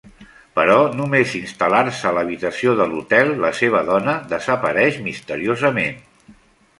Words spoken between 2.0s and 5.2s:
a l'habitació de l'hotel, la seva dona desapareix